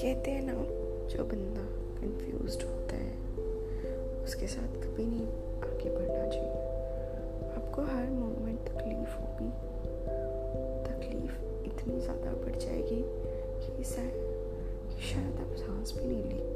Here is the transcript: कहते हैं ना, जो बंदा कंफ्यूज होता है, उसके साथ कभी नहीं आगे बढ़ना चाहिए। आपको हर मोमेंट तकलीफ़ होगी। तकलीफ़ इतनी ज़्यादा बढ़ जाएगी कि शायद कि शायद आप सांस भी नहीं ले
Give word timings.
कहते 0.00 0.30
हैं 0.30 0.42
ना, 0.42 0.52
जो 1.06 1.24
बंदा 1.24 1.62
कंफ्यूज 2.00 2.64
होता 2.64 2.96
है, 2.96 3.16
उसके 4.24 4.46
साथ 4.46 4.68
कभी 4.68 5.04
नहीं 5.04 5.26
आगे 5.60 5.90
बढ़ना 5.90 6.28
चाहिए। 6.28 6.50
आपको 7.56 7.82
हर 7.82 8.10
मोमेंट 8.10 8.60
तकलीफ़ 8.60 9.16
होगी। 9.18 9.50
तकलीफ़ 10.84 11.34
इतनी 11.64 12.00
ज़्यादा 12.00 12.32
बढ़ 12.32 12.56
जाएगी 12.56 13.04
कि 13.66 13.84
शायद 13.84 14.12
कि 14.88 15.02
शायद 15.02 15.36
आप 15.40 15.56
सांस 15.56 15.94
भी 15.98 16.04
नहीं 16.04 16.24
ले 16.24 16.53